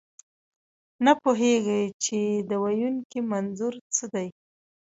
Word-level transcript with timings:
نه 1.05 1.11
پوهېږئ، 1.21 1.83
چې 2.03 2.17
د 2.49 2.51
ویونکي 2.63 3.19
منظور 3.31 3.73
څه 3.95 4.05
دی. 4.13 4.27